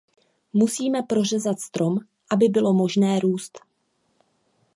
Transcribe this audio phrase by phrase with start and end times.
[0.53, 1.97] Musíme prořezat strom,
[2.31, 3.59] aby bylo možné růst.